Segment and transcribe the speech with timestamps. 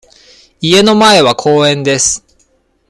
[0.61, 2.25] 家の前は公園です。